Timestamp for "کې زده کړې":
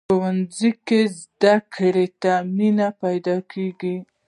0.87-2.07